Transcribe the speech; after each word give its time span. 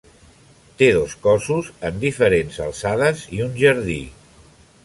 Té 0.79 0.87
dos 0.95 1.13
cossos 1.25 1.69
en 1.89 2.01
diferents 2.05 2.59
alçades 2.67 3.23
i 3.39 3.47
un 3.49 3.57
jardí. 3.65 4.03